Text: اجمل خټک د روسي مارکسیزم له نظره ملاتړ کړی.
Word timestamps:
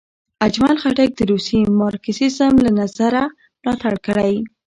اجمل 0.45 0.75
خټک 0.81 1.09
د 1.15 1.21
روسي 1.31 1.59
مارکسیزم 1.79 2.53
له 2.65 2.69
نظره 2.79 3.23
ملاتړ 3.63 3.93
کړی. 4.05 4.33